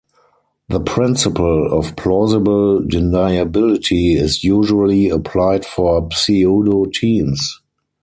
The 0.67 0.79
principle 0.79 1.71
of 1.71 1.95
plausible 1.95 2.81
deniability 2.81 4.15
is 4.17 4.43
usually 4.43 5.09
applied 5.09 5.63
for 5.63 6.09
pseudo-teams. 6.11 7.61